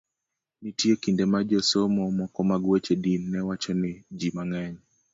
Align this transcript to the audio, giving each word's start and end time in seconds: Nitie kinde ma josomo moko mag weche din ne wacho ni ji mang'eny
Nitie 0.61 0.93
kinde 1.03 1.23
ma 1.31 1.39
josomo 1.49 2.03
moko 2.17 2.39
mag 2.49 2.63
weche 2.69 2.95
din 3.03 3.21
ne 3.31 3.39
wacho 3.47 3.71
ni 3.81 3.91
ji 4.19 4.27
mang'eny 4.35 4.75